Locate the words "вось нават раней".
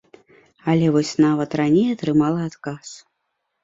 0.95-1.87